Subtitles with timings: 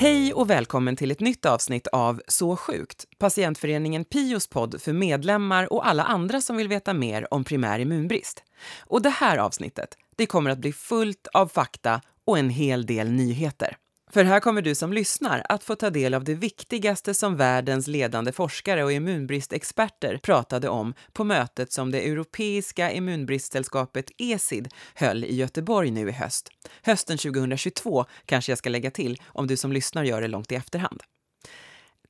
[0.00, 5.72] Hej och välkommen till ett nytt avsnitt av Så sjukt, patientföreningen Pios podd för medlemmar
[5.72, 8.42] och alla andra som vill veta mer om primär immunbrist.
[8.78, 13.10] Och det här avsnittet, det kommer att bli fullt av fakta och en hel del
[13.10, 13.76] nyheter.
[14.12, 17.86] För här kommer du som lyssnar att få ta del av det viktigaste som världens
[17.86, 25.34] ledande forskare och immunbristexperter pratade om på mötet som det europeiska immunbristsällskapet ESID höll i
[25.34, 26.48] Göteborg nu i höst.
[26.82, 30.54] Hösten 2022 kanske jag ska lägga till om du som lyssnar gör det långt i
[30.54, 31.02] efterhand.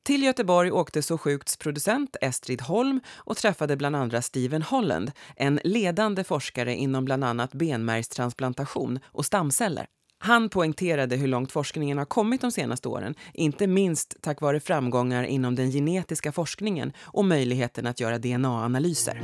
[0.02, 5.60] Till Göteborg åkte Så sjukts producent Estrid Holm och träffade bland andra Stephen Holland, en
[5.64, 9.87] ledande forskare inom bland annat benmärgstransplantation och stamceller.
[10.23, 15.24] Han poängterade hur långt forskningen har kommit de senaste åren, inte minst tack vare framgångar
[15.24, 19.20] inom den genetiska forskningen och möjligheten att göra DNA-analyser.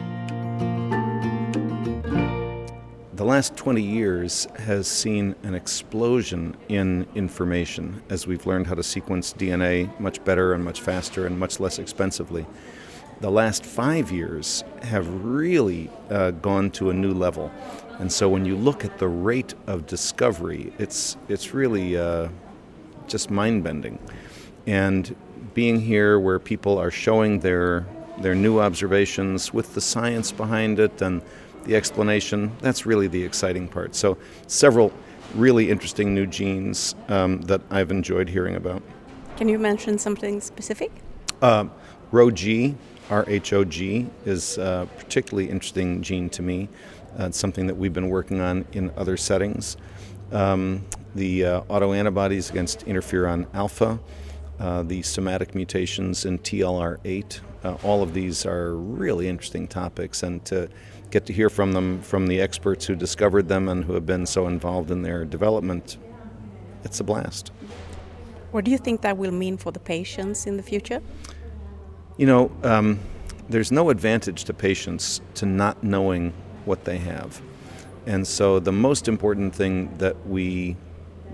[3.16, 8.82] The last 20 years has seen an explosion in information as we've learned how to
[8.82, 12.44] sequence DNA much better and much faster and much less expensively.
[13.20, 17.50] The last five years have really uh, gone to a new level.
[17.98, 22.28] And so when you look at the rate of discovery, it's, it's really uh,
[23.06, 23.98] just mind bending.
[24.66, 25.16] And
[25.54, 27.86] being here where people are showing their,
[28.18, 31.22] their new observations with the science behind it and
[31.64, 33.94] the explanation, that's really the exciting part.
[33.94, 34.92] So, several
[35.34, 38.82] really interesting new genes um, that I've enjoyed hearing about.
[39.36, 40.92] Can you mention something specific?
[41.42, 41.66] Uh,
[42.12, 42.74] ROG, R
[43.10, 46.68] H O G, is a particularly interesting gene to me.
[47.18, 49.76] Uh, it's something that we've been working on in other settings.
[50.32, 53.98] Um, the uh, autoantibodies against interferon alpha,
[54.58, 60.44] uh, the somatic mutations in TLR8, uh, all of these are really interesting topics, and
[60.44, 60.68] to
[61.10, 64.26] get to hear from them from the experts who discovered them and who have been
[64.26, 65.96] so involved in their development,
[66.84, 67.52] it's a blast.
[68.50, 71.00] What do you think that will mean for the patients in the future?
[72.16, 72.98] You know, um,
[73.50, 76.32] there's no advantage to patients to not knowing
[76.64, 77.42] what they have.
[78.06, 80.76] And so the most important thing that we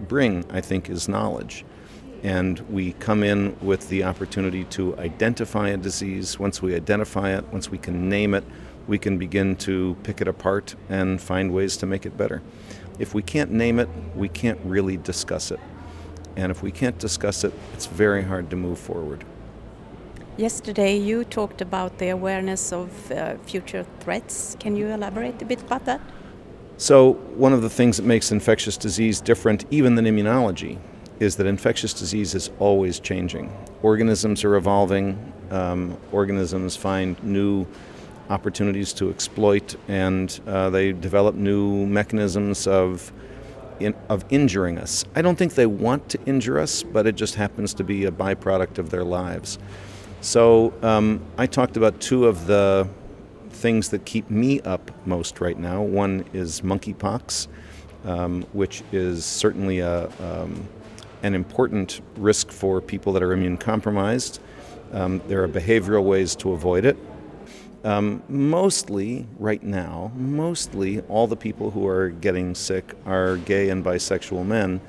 [0.08, 1.64] bring, I think, is knowledge.
[2.24, 6.38] And we come in with the opportunity to identify a disease.
[6.40, 8.44] Once we identify it, once we can name it,
[8.88, 12.42] we can begin to pick it apart and find ways to make it better.
[12.98, 15.60] If we can't name it, we can't really discuss it.
[16.34, 19.24] And if we can't discuss it, it's very hard to move forward.
[20.38, 24.56] Yesterday, you talked about the awareness of uh, future threats.
[24.58, 26.00] Can you elaborate a bit about that?
[26.78, 30.78] So, one of the things that makes infectious disease different, even than immunology,
[31.20, 33.54] is that infectious disease is always changing.
[33.82, 37.66] Organisms are evolving, um, organisms find new
[38.30, 43.12] opportunities to exploit, and uh, they develop new mechanisms of.
[43.80, 45.04] In, of injuring us.
[45.16, 48.12] I don't think they want to injure us, but it just happens to be a
[48.12, 49.58] byproduct of their lives.
[50.22, 52.88] So um, I talked about two of the
[53.50, 55.82] things that keep me up most right now.
[55.82, 57.48] One is monkeypox,
[58.04, 60.68] um, which is certainly a, um,
[61.24, 64.40] an important risk for people that are immune compromised.
[64.92, 66.96] Um, there are behavioral ways to avoid it.
[67.82, 73.84] Um, mostly, right now, mostly all the people who are getting sick are gay and
[73.84, 74.80] bisexual men.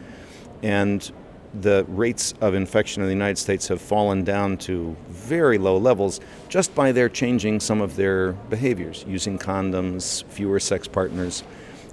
[0.62, 1.12] And
[1.54, 6.20] the rates of infection in the United States have fallen down to very low levels
[6.50, 11.44] just by their changing some of their behaviors, using condoms, fewer sex partners.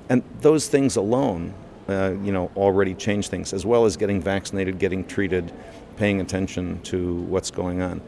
[0.08, 1.52] And those things alone,
[1.88, 5.52] uh, you know, already change things, as well as getting vaccinated, getting treated,
[5.96, 8.00] paying attention to what's going on.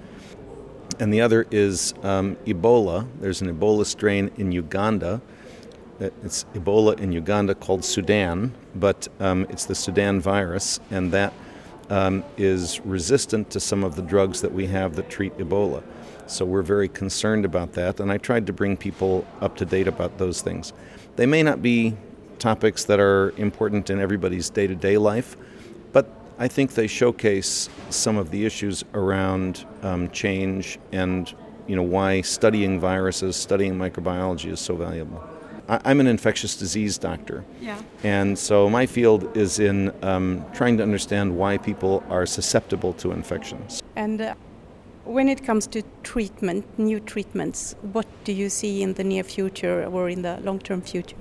[0.99, 3.07] And the other is um, Ebola.
[3.21, 5.21] There's an Ebola strain in Uganda.
[6.03, 11.33] It's Ebola in Uganda called Sudan, but um, it's the Sudan virus, and that
[11.91, 15.85] um, is resistant to some of the drugs that we have that treat Ebola.
[16.27, 19.87] So we're very concerned about that, and I tried to bring people up to date
[19.87, 20.73] about those things.
[21.15, 21.97] They may not be
[22.41, 25.37] topics that are important in everybody's day to day life,
[25.93, 31.33] but I think they showcase some of the issues around um, change and
[31.69, 35.23] you know why studying viruses, studying microbiology is so valuable.
[35.85, 37.45] I'm an infectious disease doctor.
[37.61, 37.81] Yeah.
[38.03, 43.13] And so my field is in um, trying to understand why people are susceptible to
[43.13, 43.83] infections.
[43.97, 44.35] And uh,
[45.05, 49.87] when it comes to treatment, new treatments, what do you see in the near future
[49.87, 51.17] or in the long term future?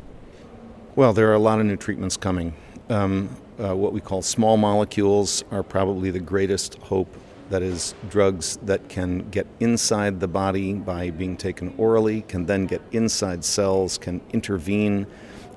[0.95, 2.53] Well, there are a lot of new treatments coming.
[2.89, 7.15] Um, uh, what we call small molecules are probably the greatest hope
[7.51, 12.65] that is drugs that can get inside the body by being taken orally, can then
[12.65, 15.05] get inside cells, can intervene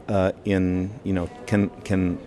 [0.08, 2.19] uh, in, you know, can, can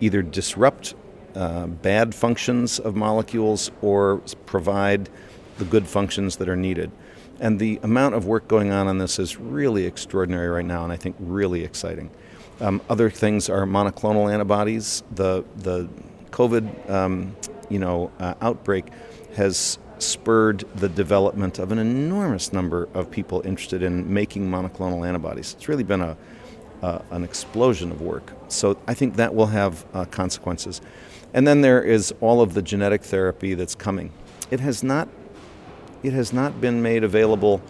[0.00, 0.94] either disrupt
[1.36, 5.08] uh, bad functions of molecules or provide
[5.58, 6.90] the good functions that are needed.
[7.40, 10.92] And the amount of work going on on this is really extraordinary right now, and
[10.92, 12.10] I think really exciting.
[12.60, 15.02] Um, other things are monoclonal antibodies.
[15.12, 15.88] The the
[16.30, 17.36] COVID um,
[17.68, 18.86] you know uh, outbreak
[19.36, 25.54] has spurred the development of an enormous number of people interested in making monoclonal antibodies.
[25.54, 26.16] It's really been a
[26.82, 28.32] uh, an explosion of work.
[28.48, 30.82] So I think that will have uh, consequences.
[31.32, 34.12] And then there is all of the genetic therapy that's coming.
[34.50, 35.08] It has not
[36.02, 37.62] it has not been made available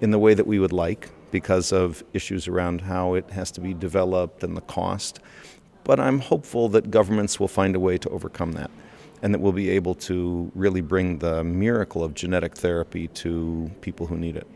[0.00, 3.60] in the way that we would like because of issues around how it has to
[3.60, 5.18] be developed and the cost.
[5.82, 8.70] But I'm hopeful that governments will find a way to overcome that
[9.22, 14.06] and that we'll be able to really bring the miracle of genetic therapy to people
[14.06, 14.46] who need it.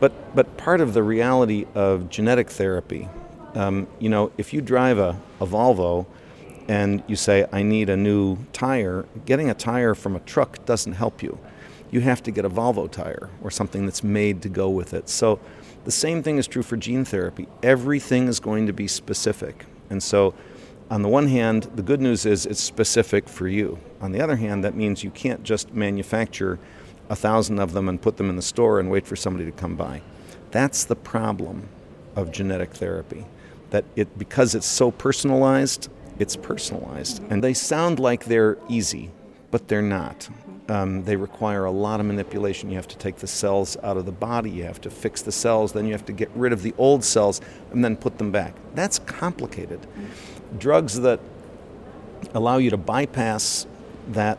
[0.00, 3.08] But, but part of the reality of genetic therapy,
[3.54, 6.06] um, you know, if you drive a, a Volvo
[6.68, 10.94] and you say, I need a new tire, getting a tire from a truck doesn't
[10.94, 11.38] help you.
[11.90, 15.08] You have to get a Volvo tire or something that's made to go with it.
[15.08, 15.38] So
[15.84, 17.48] the same thing is true for gene therapy.
[17.62, 19.66] Everything is going to be specific.
[19.90, 20.34] And so,
[20.92, 23.78] on the one hand, the good news is it's specific for you.
[24.02, 26.58] On the other hand, that means you can't just manufacture
[27.08, 29.52] a thousand of them and put them in the store and wait for somebody to
[29.52, 30.02] come by.
[30.50, 31.70] That's the problem
[32.14, 33.24] of genetic therapy.
[33.70, 37.22] That it because it's so personalized, it's personalized.
[37.22, 37.32] Mm-hmm.
[37.32, 39.12] And they sound like they're easy,
[39.50, 40.18] but they're not.
[40.18, 40.70] Mm-hmm.
[40.70, 42.68] Um, they require a lot of manipulation.
[42.68, 45.32] You have to take the cells out of the body, you have to fix the
[45.32, 47.40] cells, then you have to get rid of the old cells
[47.70, 48.54] and then put them back.
[48.74, 49.80] That's complicated.
[49.80, 50.31] Mm-hmm.
[50.58, 51.20] Drugs that
[52.34, 53.66] allow you to bypass
[54.08, 54.38] that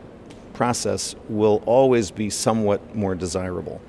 [0.52, 3.80] process will always be somewhat more desirable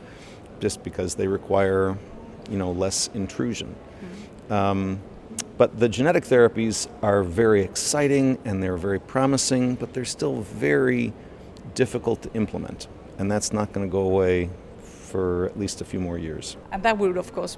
[0.59, 1.97] just because they require
[2.49, 3.75] you know less intrusion.
[4.49, 5.01] Um,
[5.57, 11.13] but the genetic therapies are very exciting and they're very promising but they're still very
[11.73, 12.87] difficult to implement,
[13.17, 14.49] and that's not going to go away
[15.15, 16.57] for at least a few more years.
[16.73, 17.55] And that would, of course,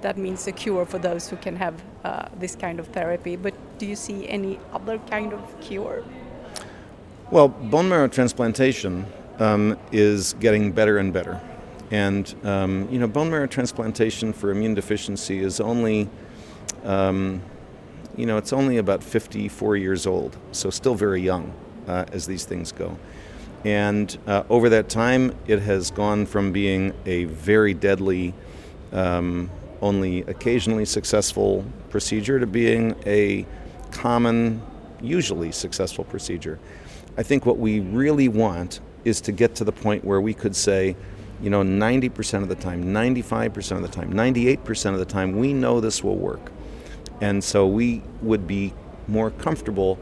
[0.00, 3.36] that, means a cure for those who can have uh, this kind of therapy.
[3.36, 6.02] But do you see any other kind of cure?
[7.30, 9.06] Well, bone marrow transplantation
[9.38, 11.40] um, is getting better and better.
[11.92, 16.08] And, um, you know, bone marrow transplantation for immune deficiency is only,
[16.82, 17.42] um,
[18.16, 21.52] you know, it's only about 54 years old, so still very young
[21.86, 22.98] uh, as these things go.
[23.64, 28.34] And uh, over that time, it has gone from being a very deadly,
[28.92, 29.50] um,
[29.80, 33.46] only occasionally successful procedure to being a
[33.92, 34.62] common,
[35.00, 36.58] usually successful procedure.
[37.16, 40.56] I think what we really want is to get to the point where we could
[40.56, 40.96] say,
[41.40, 45.52] you know, 90% of the time, 95% of the time, 98% of the time, we
[45.52, 46.50] know this will work.
[47.20, 48.72] And so we would be
[49.06, 49.98] more comfortable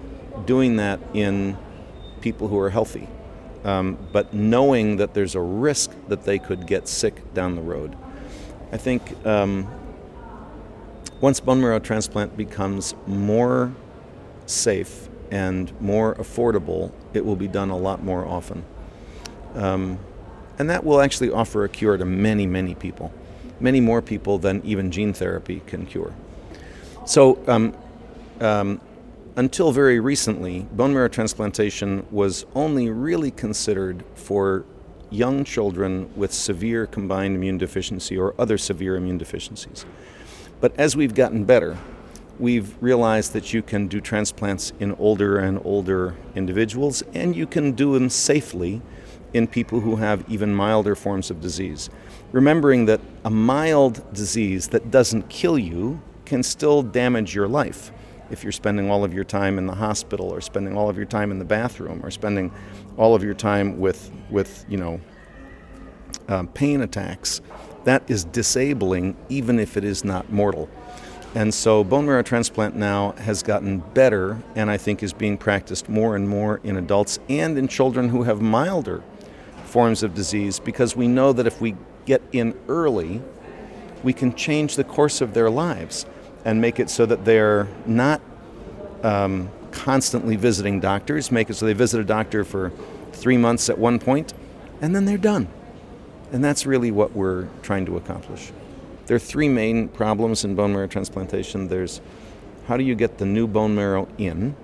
[0.46, 1.58] doing that in
[2.20, 3.08] people who are healthy
[3.64, 7.96] um, but knowing that there's a risk that they could get sick down the road.
[8.72, 9.68] I think um,
[11.20, 13.72] once bone marrow transplant becomes more
[14.46, 18.64] safe and more affordable, it will be done a lot more often.
[19.54, 19.98] Um,
[20.58, 23.12] and that will actually offer a cure to many, many people,
[23.60, 26.12] many more people than even gene therapy can cure.
[27.06, 27.74] So, um,
[28.40, 28.80] um,
[29.36, 34.64] until very recently, bone marrow transplantation was only really considered for
[35.10, 39.84] young children with severe combined immune deficiency or other severe immune deficiencies.
[40.60, 41.78] But as we've gotten better,
[42.38, 47.72] we've realized that you can do transplants in older and older individuals, and you can
[47.72, 48.82] do them safely
[49.32, 51.88] in people who have even milder forms of disease.
[52.32, 57.92] Remembering that a mild disease that doesn't kill you can still damage your life
[58.30, 61.06] if you're spending all of your time in the hospital or spending all of your
[61.06, 62.52] time in the bathroom or spending
[62.96, 65.00] all of your time with, with you know,
[66.28, 67.40] um, pain attacks,
[67.84, 70.68] that is disabling even if it is not mortal.
[71.34, 75.88] And so bone marrow transplant now has gotten better and I think is being practiced
[75.88, 79.02] more and more in adults and in children who have milder
[79.64, 83.22] forms of disease because we know that if we get in early,
[84.02, 86.06] we can change the course of their lives
[86.44, 88.20] and make it so that they're not
[89.02, 92.72] um, constantly visiting doctors, make it so they visit a doctor for
[93.12, 94.32] three months at one point,
[94.80, 95.48] and then they're done.
[96.32, 98.52] And that's really what we're trying to accomplish.
[99.06, 102.00] There are three main problems in bone marrow transplantation there's
[102.66, 104.54] how do you get the new bone marrow in?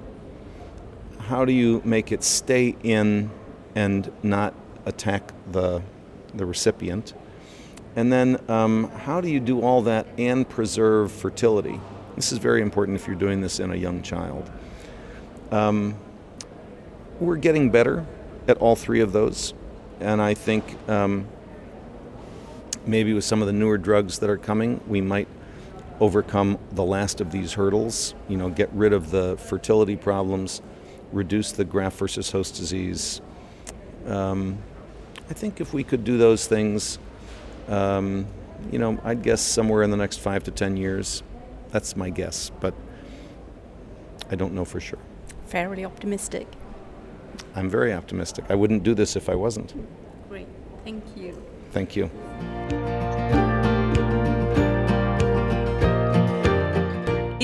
[1.19, 3.33] How do you make it stay in
[3.75, 4.55] and not
[4.85, 5.83] attack the,
[6.33, 7.15] the recipient?
[7.97, 11.81] And then, um, how do you do all that and preserve fertility?
[12.15, 14.51] This is very important if you're doing this in a young child.
[15.51, 15.97] Um,
[17.19, 18.05] we're getting better
[18.47, 19.55] at all three of those,
[20.01, 21.27] and I think um,
[22.87, 25.29] maybe with some of the newer drugs that are coming, we might
[25.99, 28.15] overcome the last of these hurdles.
[28.29, 30.61] You know, get rid of the fertility problems,
[31.13, 33.23] reduce the graft versus host disease.
[34.07, 34.59] Um,
[35.31, 36.99] I think if we could do those things,
[37.69, 38.27] um,
[38.71, 41.23] you know, I'd guess somewhere in the next five to ten years.
[41.71, 42.75] That's my guess, but
[44.31, 44.99] I don't know for sure.
[45.47, 46.47] Fairly optimistic.
[47.55, 48.45] I'm very optimistic.
[48.49, 49.75] I wouldn't do this if I wasn't.
[50.29, 50.49] Great.
[50.85, 51.43] Thank you.
[51.73, 52.11] Thank you.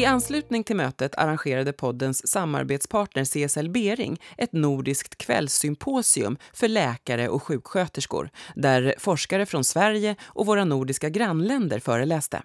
[0.03, 7.43] I anslutning till mötet arrangerade poddens samarbetspartner CSL Bering ett nordiskt kvällssymposium för läkare och
[7.43, 12.43] sjuksköterskor där forskare från Sverige och våra nordiska grannländer föreläste.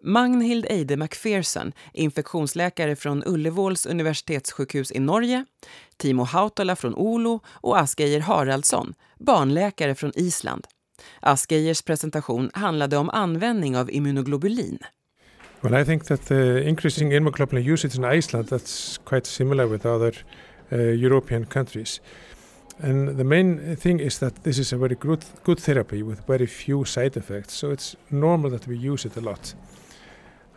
[0.00, 5.44] Magnhild Eide McPherson, infektionsläkare från Ullevåls universitetssjukhus i Norge,
[5.96, 10.66] Timo Hautala från Olo och Asgeir Haraldsson, barnläkare från Island.
[11.20, 14.78] Asgeirs presentation handlade om användning av immunoglobulin.
[15.64, 20.12] Well, I think that the increasing immunoglobulin usage in Iceland that's quite similar with other
[20.70, 22.00] uh, European countries.
[22.82, 26.44] And the main thing is that this is a very good, good therapy with very
[26.44, 29.54] few side effects, so it's normal that we use it a lot.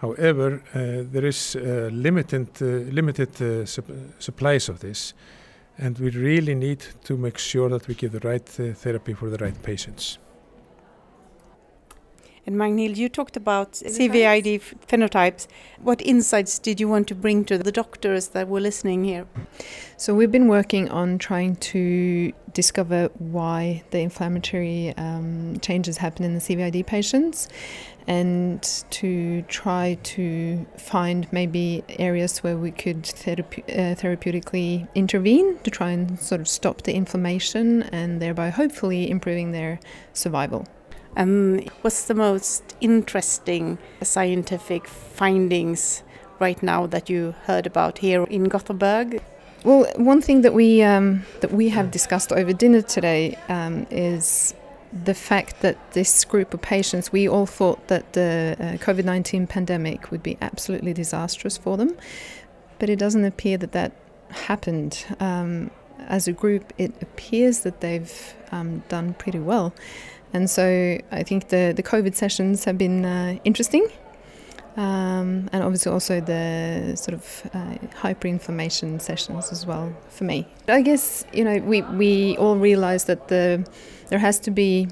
[0.01, 5.13] However, uh, there is uh, limited, uh, limited uh, sup- supplies of this,
[5.77, 9.29] and we really need to make sure that we give the right uh, therapy for
[9.29, 10.17] the right patients.
[12.47, 15.47] And Magnhild, you talked about CVID phenotypes.
[15.81, 19.27] What insights did you want to bring to the doctors that were listening here?
[19.97, 26.35] So we've been working on trying to discover why the inflammatory um, changes happen in
[26.35, 27.49] the CVID patients
[28.07, 35.69] and to try to find maybe areas where we could therape- uh, therapeutically intervene to
[35.69, 39.81] try and sort of stop the inflammation and thereby hopefully improving their
[40.13, 40.65] survival.
[41.17, 46.03] And what's the most interesting scientific findings
[46.39, 49.21] right now that you heard about here in Gothenburg?
[49.63, 54.53] Well, one thing that we um, that we have discussed over dinner today um, is
[55.05, 59.47] the fact that this group of patients, we all thought that the uh, COVID nineteen
[59.47, 61.97] pandemic would be absolutely disastrous for them,
[62.77, 63.91] but it doesn't appear that that
[64.29, 65.03] happened.
[65.19, 65.71] Um,
[66.07, 69.73] as a group, it appears that they've um, done pretty well,
[70.33, 73.87] and so I think the the COVID sessions have been uh, interesting.
[74.77, 80.47] Um, and obviously also the sort of uh, hyperinflammation sessions as well for me.
[80.67, 83.67] I guess you know we we all realise that the
[84.09, 84.89] there has to be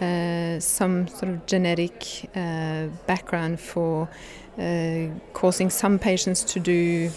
[0.00, 4.10] uh, some sort of genetic uh, background for
[4.58, 7.10] uh, causing some patients to do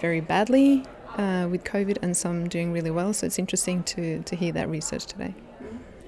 [0.00, 0.84] very badly
[1.16, 3.12] uh, with COVID and some doing really well.
[3.12, 5.34] So it's interesting to to hear that research today.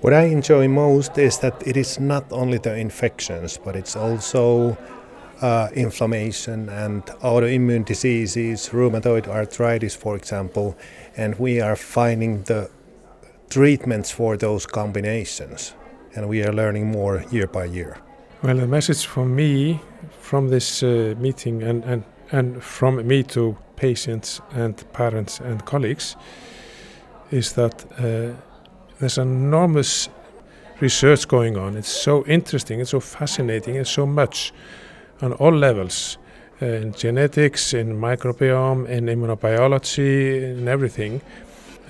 [0.02, 4.76] What I enjoy most is that it is not only the infections, but it's also
[5.40, 10.76] uh, inflammation and autoimmune diseases, rheumatoid arthritis, for example,
[11.16, 12.68] and we are finding the
[13.48, 15.74] treatments for those combinations,
[16.16, 17.96] and we are learning more year by year.
[18.42, 19.80] Well, the message for me
[20.18, 26.16] from this uh, meeting and, and, and from me to patients and parents and colleagues
[27.30, 28.34] is that uh,
[29.02, 30.08] there's enormous
[30.78, 31.76] research going on.
[31.76, 34.52] It's so interesting, it's so fascinating, it's so much
[35.20, 36.18] on all levels
[36.62, 41.20] uh, in genetics, in microbiome, in immunobiology, in everything.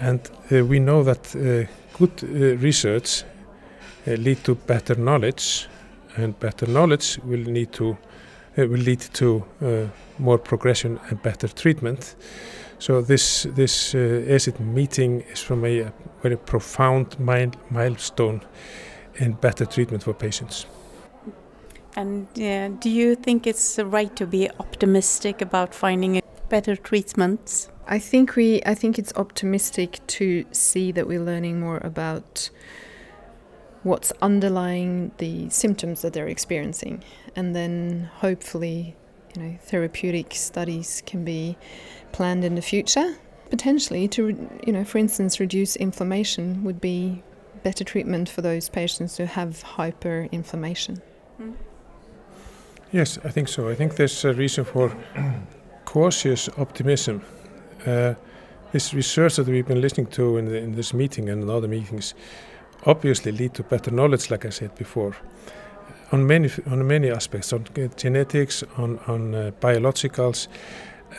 [0.01, 3.25] And uh, we know that uh, good uh, research
[4.07, 5.69] uh, lead to better knowledge,
[6.17, 7.91] and better knowledge will need to
[8.57, 9.45] uh, will lead to
[10.19, 12.17] more progression and better treatment.
[12.83, 18.41] So this this uh, ACID meeting is from a, a very profound mile, milestone
[19.15, 20.67] in better treatment for patients.
[21.95, 27.71] And uh, do you think it's right to be optimistic about finding better treatments?
[27.87, 32.51] I think we I think it's optimistic to see that we're learning more about
[33.85, 37.05] what's underlying the symptoms that they're experiencing
[37.37, 38.97] and then hopefully
[39.37, 41.57] you know therapeutic studies can be
[42.13, 43.17] planned in the future
[43.51, 47.23] potentially to you know for instance reduce inflammation would be
[47.63, 51.01] better treatment for those patients who have hyperinflammation
[52.93, 53.71] Yes, I think so.
[53.71, 54.95] I think there's a reason for
[55.87, 57.23] cautious optimism.
[57.87, 58.15] Uh,
[58.73, 61.69] this research that we've been listening to in, the, in this meeting and in other
[61.69, 62.15] meetings
[62.85, 65.17] obviously lead to better knowledge, like I said before,
[66.11, 67.65] on many on many aspects, on
[67.97, 70.49] genetics, on on uh, biologicals,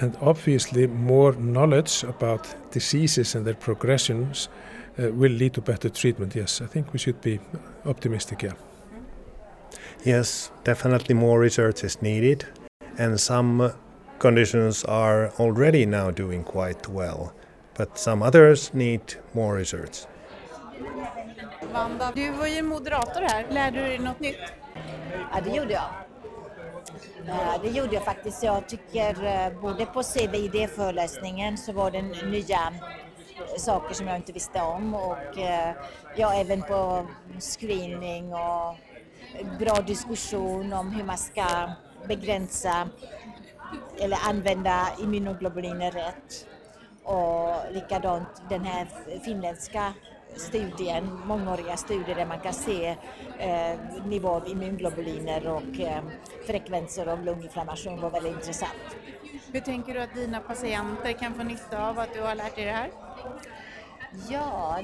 [0.02, 4.50] and obviously more knowledge about diseases and their progressions
[5.00, 6.36] uh, will lead to better treatment.
[6.36, 7.40] Yes, I think we should be
[7.86, 8.44] optimistic.
[8.44, 8.54] Yeah.
[10.04, 12.46] Yes, definitely more research is needed,
[12.98, 13.72] and some
[14.20, 17.34] conditions are already now doing quite well,
[17.78, 19.02] but some others need
[19.34, 20.06] more research.
[21.74, 23.46] Vanda, du var ju moderator här.
[23.50, 24.40] Lärde du dig något nytt?
[25.34, 25.90] Ja, det gjorde jag.
[27.62, 28.44] Det gjorde jag faktiskt.
[28.44, 32.74] Jag tycker eh, både på CVID-föreläsningen så var det nya
[33.38, 35.76] eh, saker som jag inte visste om och eh,
[36.16, 37.08] ja, även på
[37.40, 38.76] screening och
[39.60, 41.70] bra diskussion om hur man ska
[42.08, 42.90] begränsa
[44.00, 46.48] eller använda immunoglobuliner rätt.
[47.04, 48.88] Och likadant den här
[49.26, 49.94] finländska
[50.36, 52.96] studien, mångåriga studier där man kan se
[53.40, 56.04] eh, nivå av immunglobuliner och eh,
[56.48, 58.98] frekvenser av lunginflammation var väldigt intressant.
[59.54, 62.66] Hur tänker du att dina patienter kan få nytta av att du har lärt dig
[62.66, 62.92] det här?
[64.30, 64.80] Ja,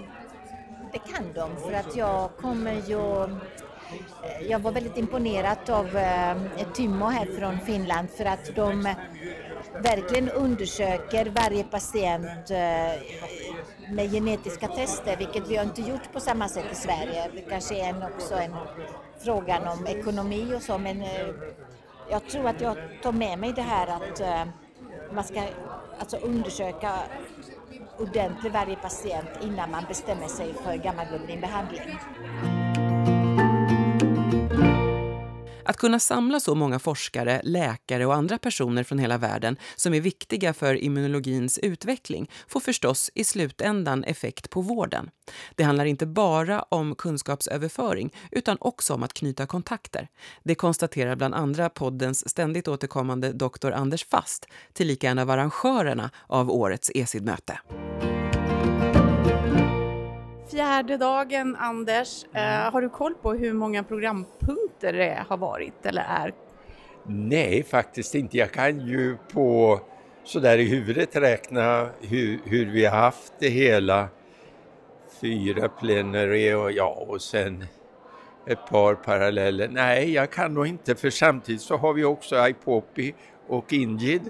[0.91, 6.37] det kan de för att jag kommer ju eh, jag var väldigt imponerad av eh,
[6.73, 8.95] Tymmo här från Finland för att de
[9.73, 13.01] verkligen undersöker varje patient eh,
[13.91, 17.29] med genetiska tester, vilket vi har inte gjort på samma sätt i Sverige.
[17.35, 18.55] Det kanske är en, också en
[19.23, 21.27] frågan om ekonomi och så, men eh,
[22.09, 24.45] jag tror att jag tar med mig det här att eh,
[25.11, 25.43] man ska
[25.99, 26.91] alltså undersöka
[27.97, 31.99] ordentligt varje patient innan man bestämmer sig för gammaglobulinbehandling.
[35.69, 40.01] Att kunna samla så många forskare, läkare och andra personer från hela världen som är
[40.01, 45.09] viktiga för immunologins utveckling får förstås i slutändan effekt på vården.
[45.55, 50.07] Det handlar inte bara om kunskapsöverföring utan också om att knyta kontakter.
[50.43, 56.51] Det konstaterar bland andra poddens ständigt återkommande doktor Anders Fast, tillika en av arrangörerna av
[56.51, 57.59] årets ESID-möte.
[60.51, 62.25] Fjärde dagen, Anders.
[62.33, 66.33] Eh, har du koll på hur många programpunkter det har varit eller är?
[67.03, 68.37] Nej, faktiskt inte.
[68.37, 69.79] Jag kan ju på
[70.23, 74.07] sådär i huvudet räkna hur, hur vi har haft det hela.
[75.21, 77.65] Fyra plenary och ja, och sen
[78.47, 79.67] ett par paralleller.
[79.71, 83.15] Nej, jag kan nog inte för samtidigt så har vi också IPOPI
[83.47, 84.21] och Ingid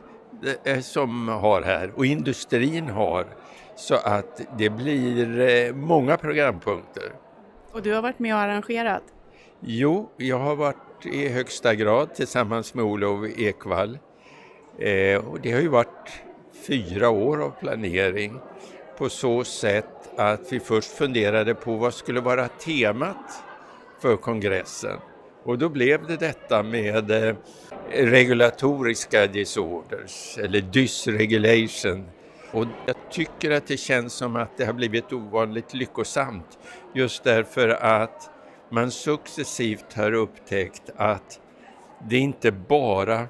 [0.63, 3.25] eh, som har här och industrin har.
[3.79, 7.11] Så att det blir eh, många programpunkter.
[7.71, 9.03] Och du har varit med och arrangerat?
[9.59, 13.99] Jo, jag har varit i högsta grad tillsammans med Olof Ekvall.
[14.77, 16.21] Eh, och det har ju varit
[16.67, 18.39] fyra år av planering
[18.97, 23.43] på så sätt att vi först funderade på vad skulle vara temat
[24.01, 24.99] för kongressen.
[25.43, 27.35] Och då blev det detta med eh,
[27.91, 32.05] regulatoriska disorders eller dysregulation
[32.51, 36.59] och jag tycker att det känns som att det har blivit ovanligt lyckosamt
[36.93, 38.29] just därför att
[38.71, 41.39] man successivt har upptäckt att
[42.09, 43.27] det inte bara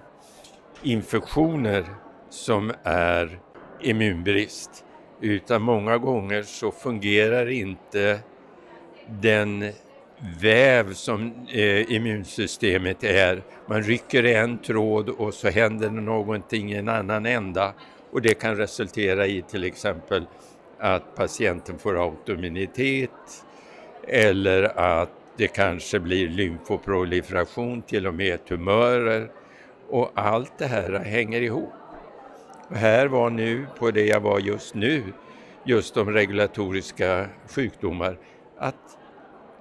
[0.84, 1.86] infektioner
[2.30, 3.40] som är
[3.82, 4.86] immunbrist
[5.22, 8.20] utan många gånger så fungerar inte
[9.08, 9.72] den
[10.42, 13.44] väv som eh, immunsystemet är.
[13.68, 17.74] Man rycker i en tråd och så händer någonting i en annan ända
[18.12, 20.26] och det kan resultera i till exempel
[20.80, 23.46] att patienten får autoimmunitet
[24.08, 29.32] eller att det kanske blir lymfoproliferation, till och med tumörer.
[29.90, 31.74] Och allt det här hänger ihop.
[32.70, 35.04] Och här var nu, på det jag var just nu,
[35.64, 38.18] just de regulatoriska sjukdomar,
[38.58, 38.98] att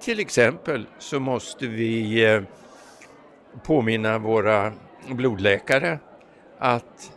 [0.01, 2.41] till exempel så måste vi eh,
[3.63, 4.73] påminna våra
[5.07, 5.99] blodläkare
[6.57, 7.11] att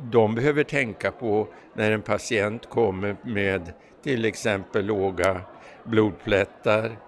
[0.00, 5.40] de behöver tänka på när en patient kommer med till exempel låga
[5.84, 6.98] blodplättar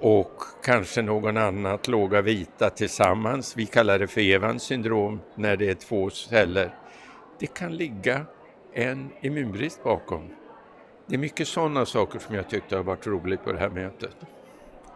[0.00, 3.56] och kanske någon annat låga vita tillsammans.
[3.56, 6.74] Vi kallar det för Evans syndrom när det är två celler.
[7.38, 8.26] Det kan ligga
[8.72, 10.30] en immunbrist bakom.
[11.06, 14.16] Det är mycket sådana saker som jag tyckte har varit roligt på det här mötet.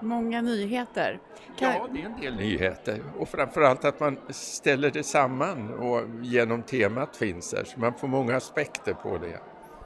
[0.03, 1.21] Många nyheter.
[1.59, 1.73] Kan...
[1.73, 6.63] Ja, det är en del nyheter och framförallt att man ställer det samman och genom
[6.63, 9.39] temat finns där så man får många aspekter på det.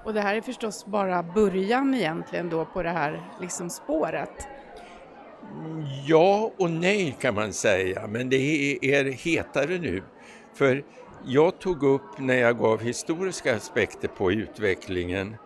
[0.05, 4.49] Och det här är förstås bara början egentligen då på det här liksom spåret?
[6.07, 8.37] Ja och nej kan man säga, men det
[8.83, 10.03] är hetare nu.
[10.55, 10.85] För
[11.25, 15.37] jag tog upp när jag gav historiska aspekter på utvecklingen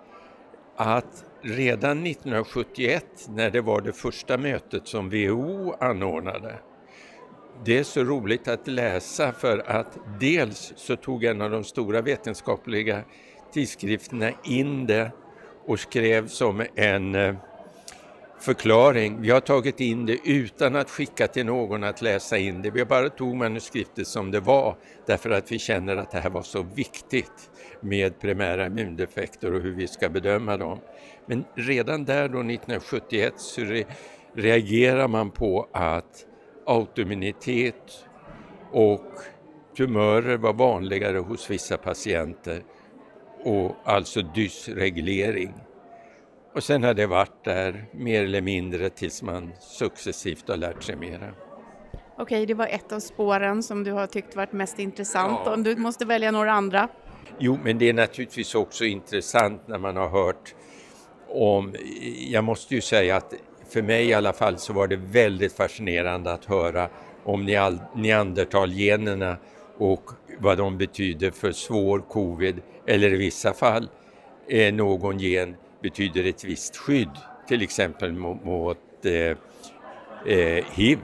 [0.77, 6.55] att redan 1971 när det var det första mötet som WHO anordnade.
[7.65, 12.01] Det är så roligt att läsa för att dels så tog en av de stora
[12.01, 13.03] vetenskapliga
[13.53, 15.13] tidskrifterna in det
[15.67, 17.35] och skrev som en eh,
[18.41, 19.21] förklaring.
[19.21, 22.71] Vi har tagit in det utan att skicka till någon att läsa in det.
[22.71, 24.77] Vi bara tog manuskriptet som det var
[25.07, 27.51] därför att vi känner att det här var så viktigt
[27.81, 30.79] med primära immundefekter och hur vi ska bedöma dem.
[31.27, 33.85] Men redan där då 1971 så re
[34.35, 36.27] reagerar man på att
[36.67, 38.07] autoimmunitet
[38.73, 39.13] och
[39.77, 42.63] tumörer var vanligare hos vissa patienter
[43.45, 45.53] och alltså dysreglering.
[46.55, 50.97] Och sen har det varit där mer eller mindre tills man successivt har lärt sig
[50.97, 51.35] mera.
[52.19, 55.41] Okej, det var ett av spåren som du har tyckt varit mest intressant.
[55.45, 55.55] Ja.
[55.55, 56.89] Om du måste välja några andra?
[57.39, 60.55] Jo, men det är naturligtvis också intressant när man har hört
[61.29, 61.75] om,
[62.17, 63.35] jag måste ju säga att
[63.69, 66.89] för mig i alla fall så var det väldigt fascinerande att höra
[67.25, 67.47] om
[67.95, 69.37] neandertalgenerna
[69.79, 73.89] och vad de betyder för svår covid eller i vissa fall
[74.49, 79.37] eh, någon gen betyder ett visst skydd, till exempel mot, mot eh,
[80.27, 80.99] eh, hiv.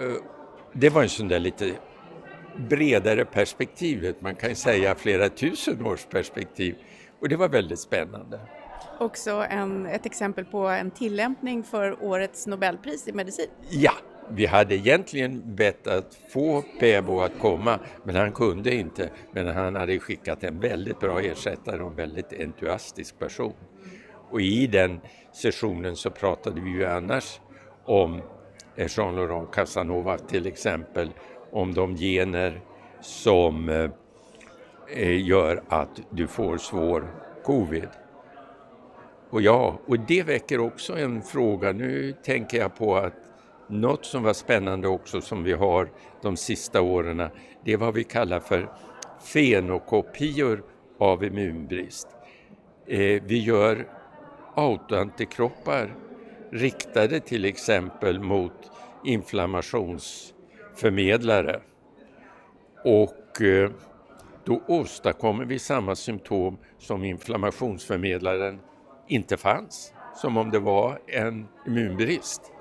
[0.00, 0.14] Eh,
[0.72, 1.72] det var en sån där lite
[2.56, 6.76] bredare perspektiv, man kan säga flera tusen års perspektiv
[7.20, 8.40] och det var väldigt spännande.
[8.98, 13.46] Också en, ett exempel på en tillämpning för årets Nobelpris i medicin.
[13.70, 13.92] Ja,
[14.30, 19.10] vi hade egentligen bett att få Pebo att komma, men han kunde inte.
[19.32, 23.54] Men han hade skickat en väldigt bra ersättare och en väldigt entusiastisk person.
[24.30, 25.00] Och i den
[25.32, 27.40] sessionen så pratade vi ju annars
[27.84, 28.22] om
[28.76, 31.10] eh, Jean-Laurent Casanova till exempel,
[31.50, 32.60] om de gener
[33.00, 33.90] som eh,
[34.96, 37.88] eh, gör att du får svår covid.
[39.30, 41.72] Och ja, och det väcker också en fråga.
[41.72, 43.21] Nu tänker jag på att
[43.72, 45.90] något som var spännande också som vi har
[46.22, 47.28] de sista åren,
[47.64, 48.70] det är vad vi kallar för
[49.24, 50.64] fenokopior
[50.98, 52.08] av immunbrist.
[52.86, 53.88] Eh, vi gör
[54.54, 55.94] autoantikroppar
[56.50, 58.70] riktade till exempel mot
[59.04, 61.60] inflammationsförmedlare
[62.84, 63.70] och eh,
[64.44, 68.60] då åstadkommer vi samma symptom som inflammationsförmedlaren
[69.08, 72.51] inte fanns, som om det var en immunbrist.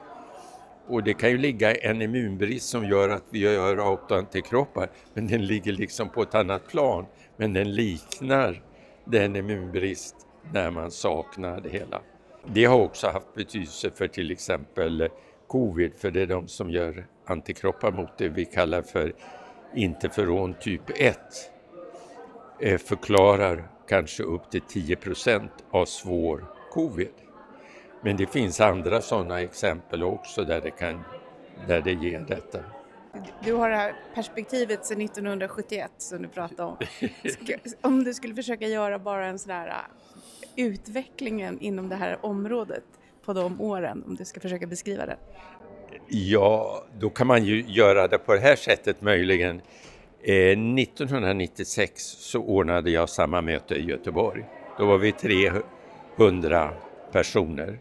[0.87, 5.45] Och det kan ju ligga en immunbrist som gör att vi gör autoantikroppar, men den
[5.45, 7.05] ligger liksom på ett annat plan.
[7.37, 8.61] Men den liknar
[9.05, 10.15] den immunbrist
[10.53, 12.01] när man saknar det hela.
[12.45, 15.09] Det har också haft betydelse för till exempel
[15.47, 19.13] covid, för det är de som gör antikroppar mot det vi kallar för
[19.75, 21.17] interferon typ 1
[22.59, 27.20] eh, förklarar kanske upp till 10 procent av svår covid.
[28.01, 31.03] Men det finns andra sådana exempel också där det, kan,
[31.67, 32.59] där det ger detta.
[33.43, 36.77] Du har det här perspektivet sedan 1971 som du pratade om.
[37.81, 42.83] Om du skulle försöka göra bara en sån här uh, utvecklingen inom det här området
[43.25, 45.17] på de åren, om du ska försöka beskriva det?
[46.07, 49.61] Ja, då kan man ju göra det på det här sättet möjligen.
[50.23, 54.45] Eh, 1996 så ordnade jag samma möte i Göteborg.
[54.77, 56.73] Då var vi 300
[57.11, 57.79] personer.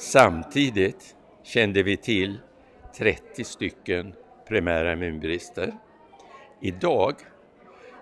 [0.00, 2.38] Samtidigt kände vi till
[2.96, 4.14] 30 stycken
[4.48, 5.72] primära immunbrister.
[6.60, 7.14] Idag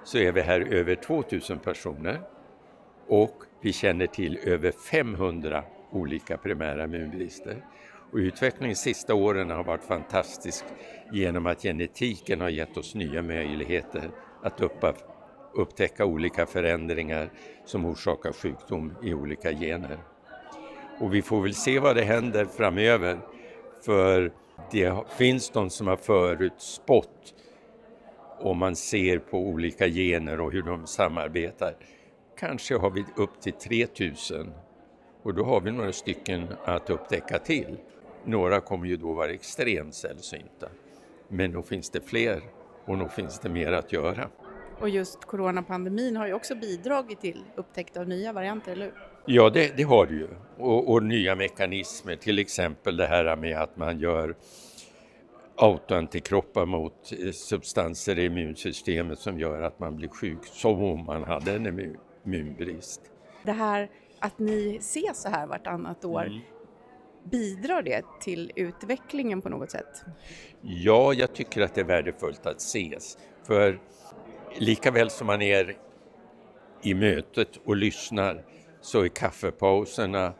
[0.04, 2.20] så är vi här över 2000 personer
[3.06, 7.64] och vi känner till över 500 olika primära immunbrister.
[8.12, 10.64] Och utvecklingen de sista åren har varit fantastisk
[11.12, 14.10] genom att genetiken har gett oss nya möjligheter
[14.42, 14.60] att
[15.54, 17.30] upptäcka olika förändringar
[17.64, 19.98] som orsakar sjukdom i olika gener.
[20.98, 23.18] Och vi får väl se vad det händer framöver.
[23.82, 24.32] För
[24.70, 27.34] det finns de som har förutspått
[28.40, 31.76] om man ser på olika gener och hur de samarbetar.
[32.38, 34.52] Kanske har vi upp till 3000
[35.22, 37.78] och då har vi några stycken att upptäcka till.
[38.24, 40.68] Några kommer ju då vara extremt sällsynta.
[41.28, 42.42] Men nog finns det fler
[42.84, 44.28] och nog finns det mer att göra.
[44.80, 49.05] Och just coronapandemin har ju också bidragit till upptäckt av nya varianter, eller hur?
[49.26, 50.28] Ja, det, det har det ju.
[50.58, 54.36] Och, och, nya mekanismer, till exempel det här med att man gör
[55.56, 61.24] autoantikroppar mot eh, substanser i immunsystemet som gör att man blir sjuk som om man
[61.24, 63.00] hade en immunbrist.
[63.42, 66.40] Det här att ni ses så här vartannat år, mm.
[67.24, 70.04] bidrar det till utvecklingen på något sätt?
[70.60, 73.18] Ja, jag tycker att det är värdefullt att ses.
[73.44, 73.80] För
[74.58, 75.76] lika väl som man är
[76.82, 78.44] i mötet och lyssnar
[78.80, 80.32] så är kaffepauserna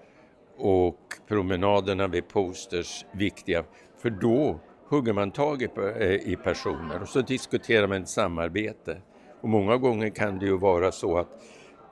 [0.57, 3.64] och promenaderna vid posters viktiga
[3.99, 9.01] för då hugger man tag i, eh, i personer och så diskuterar man ett samarbete.
[9.40, 11.29] Och många gånger kan det ju vara så att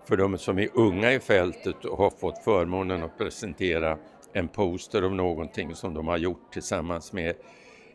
[0.05, 3.99] för de som är unga i fältet och har fått förmånen att presentera
[4.33, 7.35] en poster om någonting som de har gjort tillsammans med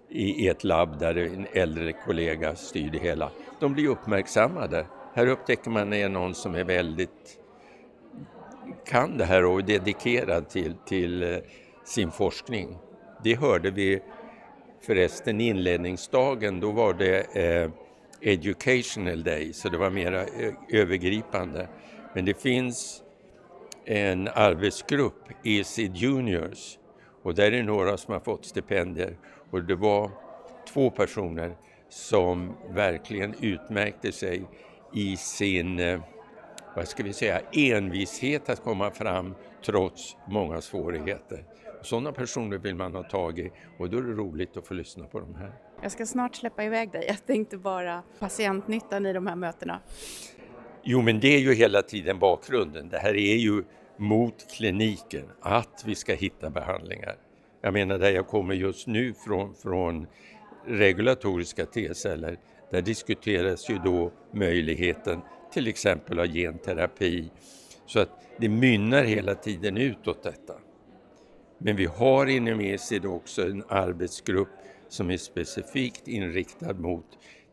[0.10, 3.32] i ett labb där en äldre kollega styr det hela.
[3.60, 4.86] De blir uppmärksammade.
[5.14, 7.39] Här upptäcker man är någon som är väldigt
[8.86, 11.40] kan det här och är dedikerad till, till eh,
[11.86, 12.78] sin forskning.
[13.24, 14.00] Det hörde vi
[14.82, 17.72] förresten inledningsdagen, då var det eh,
[18.22, 21.68] Educational Day, så det var mera eh, övergripande.
[22.16, 23.04] Men det finns
[23.86, 26.78] en arbetsgrupp, EC Juniors,
[27.24, 29.18] och där är några som har fått stipendier
[29.52, 30.12] och det var
[30.74, 31.56] två personer
[31.90, 34.44] som verkligen utmärkte sig
[34.94, 36.00] i sin, eh,
[36.80, 41.44] vad ska vi säga, envishet att komma fram trots många svårigheter.
[41.82, 45.06] Sådana personer vill man ha tag i och då är det roligt att få lyssna
[45.06, 45.52] på de här.
[45.82, 47.06] Jag ska snart släppa iväg dig.
[47.08, 49.80] Jag tänkte bara patientnyttan i de här mötena.
[50.84, 52.90] Jo, men det är ju hela tiden bakgrunden.
[52.90, 53.64] Det här är ju
[53.98, 57.16] mot kliniken, att vi ska hitta behandlingar.
[57.62, 60.08] Jag menar där jag kommer just nu från, från
[60.66, 62.38] regulatoriska T-celler,
[62.72, 67.32] där diskuteras ju då möjligheten till exempel av genterapi.
[67.86, 70.54] Så att det mynnar hela tiden utåt detta.
[71.58, 74.50] Men vi har inom ECID också en arbetsgrupp
[74.88, 77.06] som är specifikt inriktad mot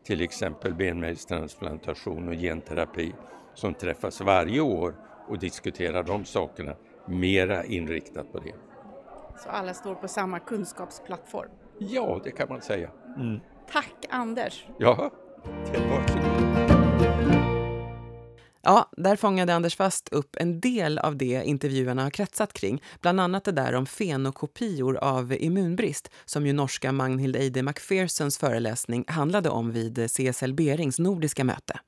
[0.03, 3.13] till exempel benmärgstransplantation och genterapi
[3.53, 4.95] som träffas varje år
[5.27, 8.53] och diskuterar de sakerna mera inriktat på det.
[9.43, 11.49] Så alla står på samma kunskapsplattform?
[11.79, 12.89] Ja, det kan man säga.
[13.17, 13.39] Mm.
[13.71, 14.65] Tack Anders!
[14.77, 15.11] Ja,
[15.73, 16.16] varsågod.
[18.69, 22.83] Ja, där fångade Anders Fast upp en del av det intervjuerna har kretsat kring.
[23.01, 29.05] Bland annat det där om fenokopior av immunbrist som ju norska Magnhild Eide McPhersons föreläsning
[29.07, 31.79] handlade om vid CSL Berings nordiska möte.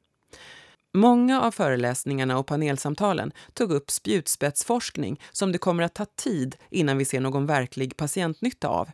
[0.93, 6.97] Många av föreläsningarna och panelsamtalen tog upp spjutspetsforskning som det kommer att ta tid innan
[6.97, 8.89] vi ser någon verklig patientnytta av.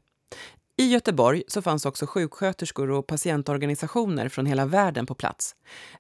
[0.78, 5.56] I Göteborg så fanns också sjuksköterskor och patientorganisationer från hela världen på plats.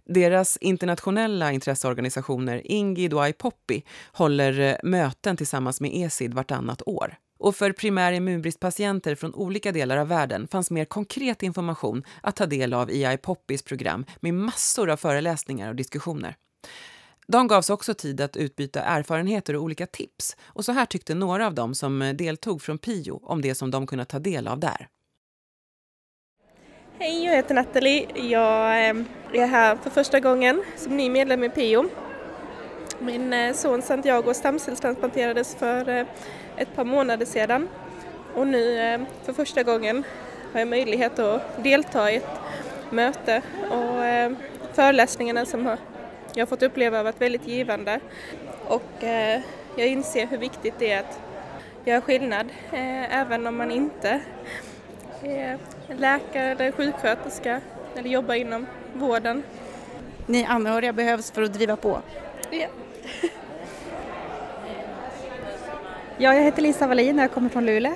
[0.05, 7.17] Deras internationella intresseorganisationer Ingid och IPOPI håller eh, möten tillsammans med ESID vartannat år.
[7.39, 12.45] Och för primär immunbristpatienter från olika delar av världen fanns mer konkret information att ta
[12.45, 16.35] del av i IPOPIs program med massor av föreläsningar och diskussioner.
[17.27, 20.37] De gavs också tid att utbyta erfarenheter och olika tips.
[20.43, 23.71] Och så här tyckte några av dem som eh, deltog från PIO om det som
[23.71, 24.87] de kunnat ta del av där.
[26.99, 28.07] Hej, jag heter Nathalie.
[28.15, 28.95] Jag eh,
[29.33, 31.89] är här för första gången som ny medlem i PIO.
[32.99, 36.07] Min eh, son Santiago stamcellstransplanterades för
[36.57, 37.69] ett par månader sedan
[38.35, 40.03] och nu för första gången
[40.53, 42.27] har jag möjlighet att delta i ett
[42.89, 45.77] möte och föreläsningarna som har
[46.35, 47.99] jag har fått uppleva har varit väldigt givande
[48.67, 49.41] och eh,
[49.75, 51.19] jag inser hur viktigt det är att
[51.85, 54.19] göra skillnad eh, även om man inte
[55.23, 57.61] är läkare eller sjuksköterska
[57.95, 59.43] eller jobbar inom vården.
[60.25, 62.01] Ni anhöriga behövs för att driva på?
[62.51, 62.67] Ja.
[66.17, 67.95] ja, jag heter Lisa Wallin och jag kommer från Luleå.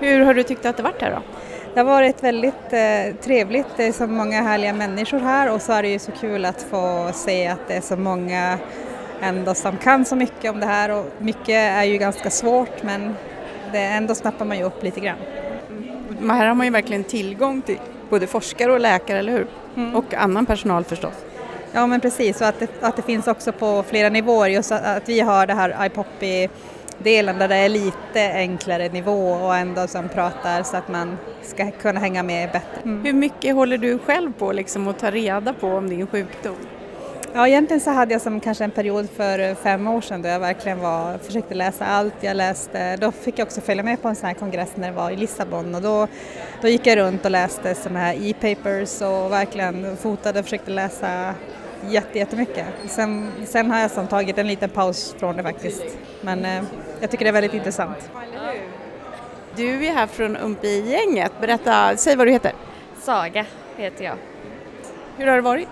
[0.00, 1.35] Hur har du tyckt att det varit här då?
[1.76, 5.72] Det har varit väldigt eh, trevligt, det är så många härliga människor här och så
[5.72, 8.58] är det ju så kul att få se att det är så många
[9.20, 13.14] ändå som kan så mycket om det här och mycket är ju ganska svårt men
[13.72, 15.18] det ändå snappar man ju upp lite grann.
[16.18, 16.30] Mm.
[16.30, 17.78] Här har man ju verkligen tillgång till
[18.10, 19.46] både forskare och läkare, eller hur?
[19.76, 19.94] Mm.
[19.94, 21.14] Och annan personal förstås.
[21.72, 24.84] Ja men precis, och att det, att det finns också på flera nivåer, just att,
[24.84, 26.48] att vi har det här iPoppy
[26.98, 31.70] delen där det är lite enklare nivå och ändå som pratar så att man ska
[31.70, 32.82] kunna hänga med bättre.
[32.82, 33.04] Mm.
[33.04, 36.56] Hur mycket håller du själv på liksom att ta reda på om din sjukdom?
[37.36, 40.40] Ja, egentligen så hade jag som kanske en period för fem år sedan då jag
[40.40, 42.14] verkligen var, försökte läsa allt.
[42.20, 44.96] Jag läste, då fick jag också följa med på en sån här kongress när det
[44.96, 46.06] var i Lissabon och då,
[46.62, 51.34] då gick jag runt och läste såna här e-papers och verkligen fotade och försökte läsa
[52.12, 52.66] jättemycket.
[52.88, 55.84] Sen, sen har jag som tagit en liten paus från det faktiskt.
[56.20, 56.62] Men eh,
[57.00, 58.10] jag tycker det är väldigt intressant.
[59.56, 61.32] Du är här från Umpi-gänget.
[61.40, 62.52] Berätta, säg vad du heter.
[63.00, 64.16] Saga heter jag.
[65.16, 65.68] Hur har det varit?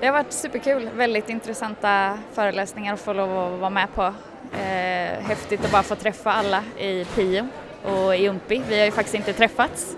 [0.00, 4.02] Det har varit superkul, väldigt intressanta föreläsningar att få lov att vara med på.
[4.52, 7.48] Eh, häftigt att bara få träffa alla i PIO
[7.84, 8.62] och i Umpi.
[8.68, 9.96] Vi har ju faktiskt inte träffats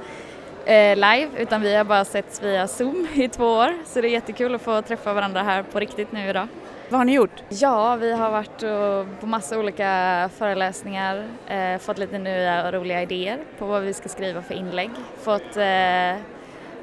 [0.65, 4.11] eh, live utan vi har bara setts via Zoom i två år så det är
[4.11, 6.49] jättekul att få träffa varandra här på riktigt nu idag.
[6.91, 7.43] Vad har ni gjort?
[7.49, 8.61] Ja, vi har varit
[9.21, 14.09] på massa olika föreläsningar, eh, fått lite nya och roliga idéer på vad vi ska
[14.09, 14.91] skriva för inlägg,
[15.23, 16.23] fått eh,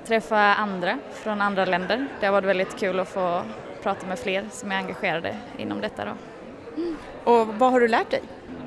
[0.06, 2.08] träffa andra från andra länder.
[2.20, 3.42] Det har varit väldigt kul att få
[3.84, 6.06] prata med fler som är engagerade inom detta.
[6.06, 6.12] Då.
[6.82, 6.98] Mm.
[7.24, 8.22] Och vad har du lärt dig?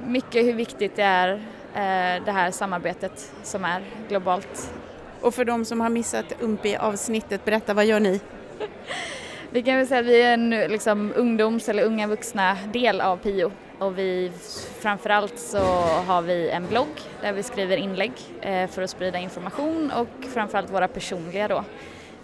[0.07, 1.33] Mycket hur viktigt det är
[1.75, 4.73] eh, det här samarbetet som är globalt.
[5.21, 8.21] Och för de som har missat UMPI-avsnittet, berätta vad gör ni?
[9.53, 13.17] Vi kan väl säga att vi är en liksom, ungdoms eller unga vuxna del av
[13.17, 14.33] PIO och vi
[14.81, 15.59] framförallt så
[16.07, 20.71] har vi en blogg där vi skriver inlägg eh, för att sprida information och framförallt
[20.71, 21.65] våra personliga då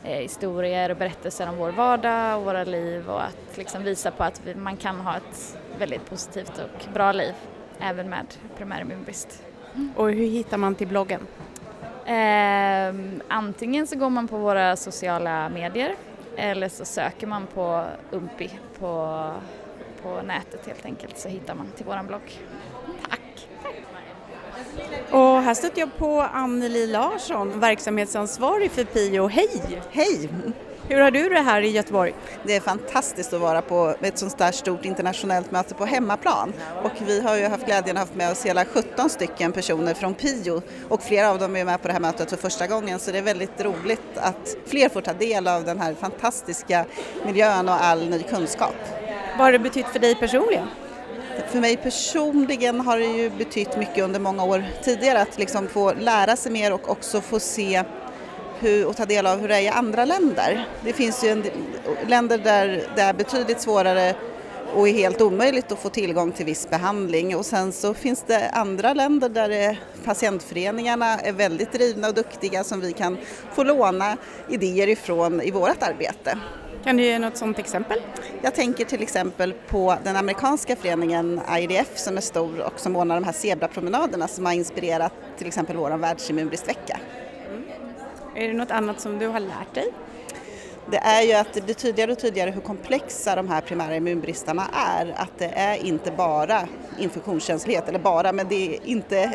[0.04, 4.24] eh, historier och berättelser om vår vardag och våra liv och att liksom visa på
[4.24, 7.34] att man kan ha ett väldigt positivt och bra liv
[7.80, 9.42] även med primär immunbrist.
[9.96, 11.20] Och hur hittar man till bloggen?
[12.06, 12.94] Eh,
[13.28, 15.94] antingen så går man på våra sociala medier
[16.36, 19.22] eller så söker man på UMPI på,
[20.02, 22.40] på nätet helt enkelt så hittar man till våran blogg.
[23.10, 23.48] Tack!
[25.10, 29.26] Och här stötte jag på Anneli Larsson, verksamhetsansvarig för PIO.
[29.26, 29.80] Hej!
[29.90, 30.30] Hej!
[30.88, 32.14] Hur har du det här i Göteborg?
[32.44, 36.52] Det är fantastiskt att vara på ett sånt där stort internationellt möte på hemmaplan.
[36.82, 39.94] Och vi har ju haft glädjen att ha haft med oss hela 17 stycken personer
[39.94, 42.98] från PIO och flera av dem är med på det här mötet för första gången
[42.98, 46.84] så det är väldigt roligt att fler får ta del av den här fantastiska
[47.24, 48.74] miljön och all ny kunskap.
[49.38, 50.66] Vad har det betytt för dig personligen?
[51.48, 55.92] För mig personligen har det ju betytt mycket under många år tidigare att liksom få
[55.92, 57.84] lära sig mer och också få se
[58.60, 60.68] hur, och ta del av hur det är i andra länder.
[60.84, 61.44] Det finns ju en,
[62.06, 64.14] länder där det är betydligt svårare
[64.74, 68.50] och är helt omöjligt att få tillgång till viss behandling och sen så finns det
[68.50, 73.18] andra länder där patientföreningarna är väldigt drivna och duktiga som vi kan
[73.52, 74.16] få låna
[74.50, 76.38] idéer ifrån i vårt arbete.
[76.84, 78.02] Kan du ge något sådant exempel?
[78.42, 83.14] Jag tänker till exempel på den amerikanska föreningen IDF som är stor och som ordnar
[83.14, 86.98] de här zebrapromenaderna som har inspirerat till exempel vår världsimmunbristvecka.
[88.36, 89.92] Är det något annat som du har lärt dig?
[90.90, 94.62] Det är ju att det blir tydligare och tydligare hur komplexa de här primära immunbristarna
[94.72, 95.14] är.
[95.16, 96.68] Att det är inte bara
[96.98, 99.32] infektionskänslighet, eller bara, men det är inte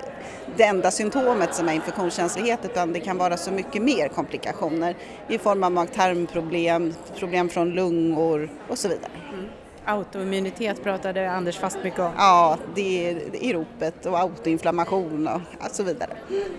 [0.58, 4.96] det enda symptomet som är infektionskänslighet utan det kan vara så mycket mer komplikationer
[5.28, 9.12] i form av mag-tarmproblem, problem från lungor och så vidare.
[9.34, 9.46] Mm.
[9.86, 12.12] Autoimmunitet pratade Anders fast mycket om.
[12.18, 15.42] Ja, det är i ropet och autoinflammation och
[15.72, 16.12] så vidare.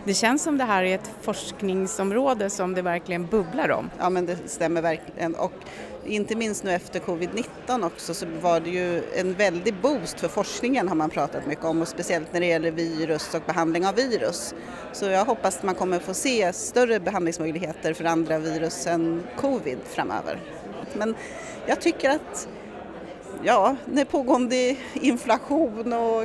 [0.05, 3.91] Det känns som det här är ett forskningsområde som det verkligen bubblar om.
[3.99, 5.35] Ja, men det stämmer verkligen.
[5.35, 5.53] Och
[6.05, 10.89] inte minst nu efter covid-19 också så var det ju en väldig boost för forskningen
[10.89, 14.55] har man pratat mycket om och speciellt när det gäller virus och behandling av virus.
[14.93, 19.79] Så jag hoppas att man kommer få se större behandlingsmöjligheter för andra virus än covid
[19.85, 20.41] framöver.
[20.95, 21.15] Men
[21.67, 22.49] jag tycker att
[23.45, 26.25] ja, när pågående inflation och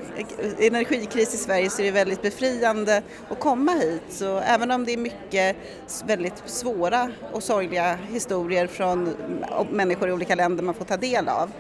[0.60, 4.02] energikris i Sverige så är det väldigt befriande att komma hit.
[4.10, 5.56] Så även om det är mycket
[6.06, 9.16] väldigt svåra och sorgliga historier från
[9.72, 11.52] människor i olika länder man får ta del av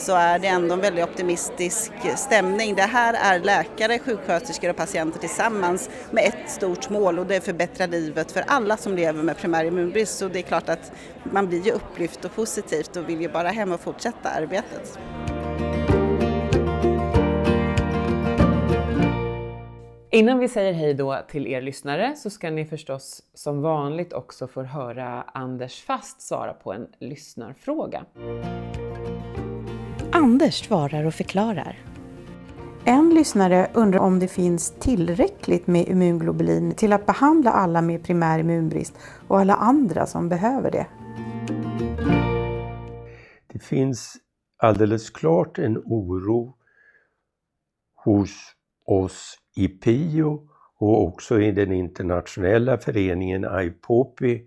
[0.00, 2.74] så är det ändå en väldigt optimistisk stämning.
[2.74, 7.38] Det här är läkare, sjuksköterskor och patienter tillsammans med ett stort mål och det är
[7.38, 10.18] att förbättra livet för alla som lever med primär immunbrist.
[10.18, 10.92] Så det är klart att
[11.24, 14.98] man blir ju upplyft och positivt och vill ju bara hem och fortsätta arbetet.
[20.12, 24.48] Innan vi säger hej då till er lyssnare så ska ni förstås som vanligt också
[24.48, 28.04] få höra Anders Fast svara på en lyssnarfråga.
[30.12, 31.78] Anders svarar och förklarar.
[32.84, 38.38] En lyssnare undrar om det finns tillräckligt med immunglobulin till att behandla alla med primär
[38.38, 38.94] immunbrist
[39.28, 40.86] och alla andra som behöver det.
[43.46, 44.16] Det finns
[44.56, 46.56] alldeles klart en oro
[48.04, 48.30] hos
[48.86, 54.42] oss i PIO och också i den internationella föreningen IPOPI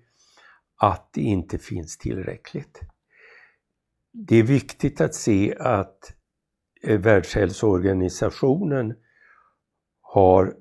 [0.78, 2.82] att det inte finns tillräckligt
[4.14, 6.14] det är viktigt att se att
[6.84, 8.96] eh, Världshälsoorganisationen
[10.02, 10.56] har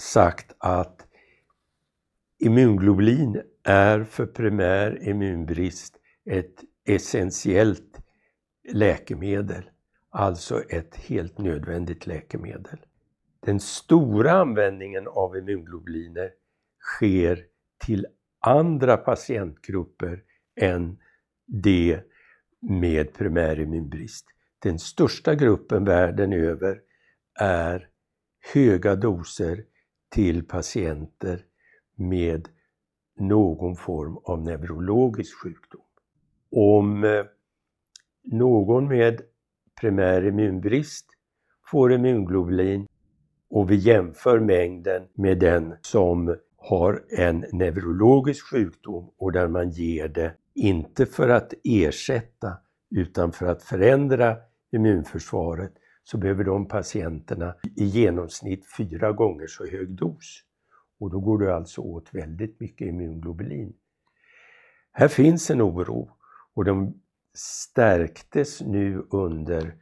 [0.00, 1.06] sagt att
[2.38, 8.00] immunglobulin är för primär immunbrist ett essentiellt
[8.72, 9.70] läkemedel,
[10.10, 12.78] alltså ett helt nödvändigt läkemedel.
[13.40, 16.30] Den stora användningen av immunglobuliner
[16.80, 17.44] sker
[17.84, 18.06] till
[18.40, 20.22] andra patientgrupper
[20.56, 20.98] än
[21.46, 22.00] det
[22.62, 24.26] med primärimmunbrist.
[24.58, 26.80] Den största gruppen världen över
[27.40, 27.88] är
[28.54, 29.64] höga doser
[30.14, 31.44] till patienter
[31.96, 32.48] med
[33.18, 35.84] någon form av neurologisk sjukdom.
[36.50, 37.24] Om eh,
[38.22, 39.22] någon med
[39.80, 41.06] primär immunbrist
[41.70, 42.86] får immunglobulin
[43.50, 50.08] och vi jämför mängden med den som har en neurologisk sjukdom och där man ger
[50.08, 52.56] det inte för att ersätta
[52.90, 54.36] utan för att förändra
[54.72, 55.72] immunförsvaret
[56.04, 60.42] så behöver de patienterna i genomsnitt fyra gånger så hög dos.
[61.00, 63.72] Och då går det alltså åt väldigt mycket immunglobulin.
[64.92, 66.10] Här finns en oro
[66.54, 67.00] och de
[67.34, 69.74] stärktes nu under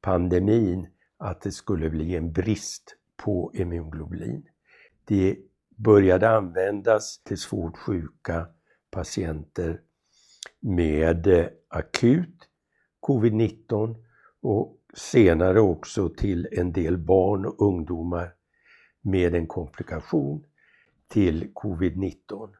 [0.00, 4.48] pandemin att det skulle bli en brist på immunglobulin.
[5.04, 5.36] Det
[5.76, 8.46] började användas till svårt sjuka
[8.90, 9.80] patienter
[10.60, 12.48] med eh, akut
[13.06, 13.96] covid-19
[14.42, 18.34] och senare också till en del barn och ungdomar
[19.00, 20.46] med en komplikation
[21.08, 22.54] till covid-19.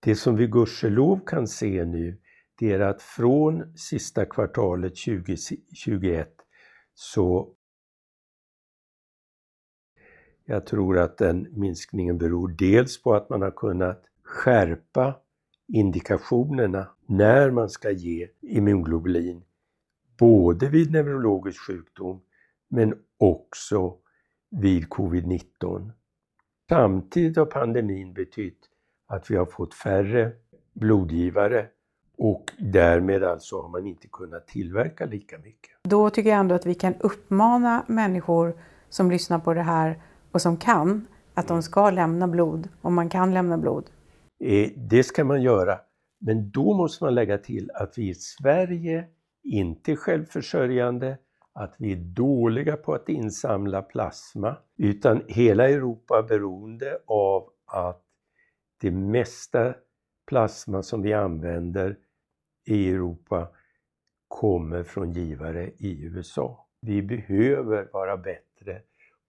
[0.00, 2.20] Det som vi gudskelov kan se nu
[2.58, 6.34] det är att från sista kvartalet 2021
[6.94, 7.54] så
[10.44, 15.20] jag tror att den minskningen beror dels på att man har kunnat skärpa
[15.68, 19.42] indikationerna när man ska ge immunglobulin
[20.18, 22.20] både vid neurologisk sjukdom
[22.68, 23.94] men också
[24.50, 25.90] vid covid-19.
[26.68, 28.58] Samtidigt har pandemin betytt
[29.06, 30.32] att vi har fått färre
[30.72, 31.66] blodgivare
[32.18, 35.70] och därmed alltså har man inte kunnat tillverka lika mycket.
[35.82, 38.54] Då tycker jag ändå att vi kan uppmana människor
[38.88, 40.02] som lyssnar på det här
[40.32, 43.90] och som kan, att de ska lämna blod, om man kan lämna blod.
[44.40, 45.80] Eh, det ska man göra,
[46.20, 49.08] men då måste man lägga till att vi i Sverige
[49.42, 51.18] inte är självförsörjande,
[51.52, 58.02] att vi är dåliga på att insamla plasma, utan hela Europa är beroende av att
[58.80, 59.74] det mesta
[60.26, 61.96] plasma som vi använder
[62.66, 63.48] i Europa
[64.28, 66.68] kommer från givare i USA.
[66.80, 68.82] Vi behöver vara bättre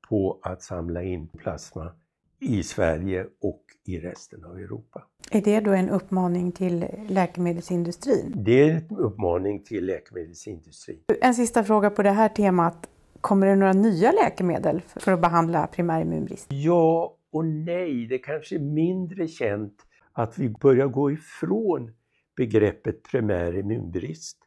[0.09, 1.91] på att samla in plasma
[2.39, 5.03] i Sverige och i resten av Europa.
[5.31, 8.33] Är det då en uppmaning till läkemedelsindustrin?
[8.35, 10.99] Det är en uppmaning till läkemedelsindustrin.
[11.21, 12.89] En sista fråga på det här temat.
[13.21, 16.47] Kommer det några nya läkemedel för att behandla primärimmunbrist?
[16.49, 18.07] Ja och nej.
[18.07, 21.91] Det kanske är mindre känt att vi börjar gå ifrån
[22.37, 24.37] begreppet primär immunbrist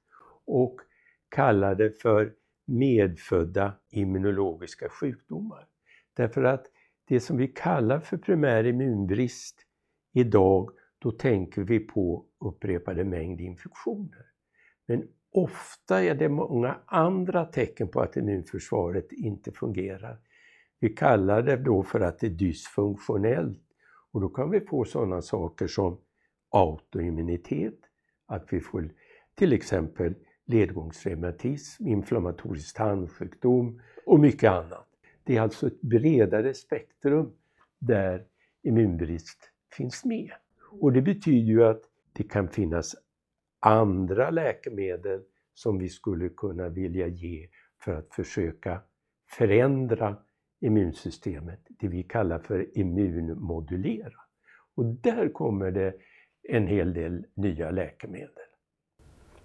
[0.46, 0.76] och
[1.28, 2.32] kallar det för
[2.66, 5.66] medfödda immunologiska sjukdomar.
[6.16, 6.66] Därför att
[7.08, 9.56] det som vi kallar för primär immunbrist
[10.12, 14.26] idag, då tänker vi på upprepade mängd infektioner.
[14.86, 20.18] Men ofta är det många andra tecken på att immunförsvaret inte fungerar.
[20.80, 23.62] Vi kallar det då för att det är dysfunktionellt
[24.12, 26.00] och då kan vi få sådana saker som
[26.50, 27.78] autoimmunitet,
[28.26, 28.90] att vi får
[29.34, 30.14] till exempel
[30.46, 34.87] ledgångsreumatism, inflammatorisk tandsjukdom och mycket annat.
[35.28, 37.32] Det är alltså ett bredare spektrum
[37.78, 38.24] där
[38.62, 39.38] immunbrist
[39.76, 40.30] finns med.
[40.80, 42.96] Och det betyder ju att det kan finnas
[43.60, 45.22] andra läkemedel
[45.54, 47.48] som vi skulle kunna vilja ge
[47.80, 48.80] för att försöka
[49.26, 50.16] förändra
[50.60, 54.20] immunsystemet, det vi kallar för immunmodulera.
[54.74, 55.94] Och där kommer det
[56.42, 58.47] en hel del nya läkemedel.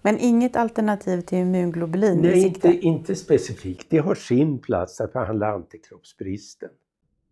[0.06, 3.89] Men inget alternativ till immunglobulin Nej, inte, inte specifikt.
[3.89, 6.70] Det har sin plats att behandla antikroppsbristen.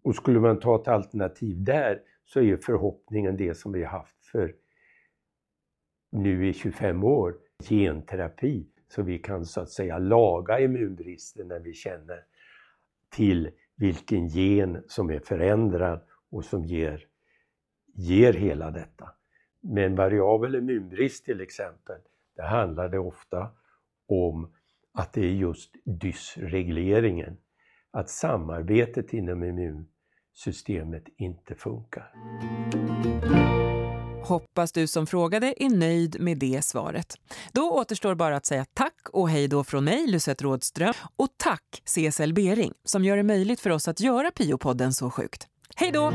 [0.04, 4.26] Och skulle man ta ett alternativ där så är förhoppningen det som vi har haft
[4.32, 4.56] för
[6.12, 11.74] nu i 25 år, genterapi, så vi kan så att säga laga immunbristen när vi
[11.74, 12.26] känner
[13.10, 17.06] till vilken gen som är förändrad och som ger,
[17.94, 19.10] ger hela detta.
[19.62, 21.98] Med en variabel immunbrist till exempel,
[22.36, 23.52] det handlar det ofta
[24.08, 24.54] om
[24.94, 27.38] att det är just dysregleringen,
[27.92, 32.14] att samarbetet inom immunsystemet inte funkar.
[34.24, 37.16] Hoppas du som frågade är nöjd med det svaret.
[37.52, 40.94] Då återstår bara att säga tack och hej då från mig, Lucette Rådström.
[41.16, 45.48] Och tack CSL Bering som gör det möjligt för oss att göra Piopodden så sjukt.
[45.76, 46.14] Hej då!